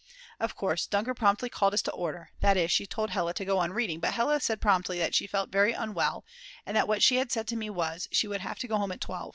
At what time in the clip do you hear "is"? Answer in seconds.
2.57-2.71